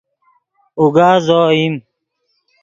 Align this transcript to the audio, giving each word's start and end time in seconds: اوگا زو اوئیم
اوگا 0.79 1.09
زو 1.25 1.39
اوئیم 1.47 1.75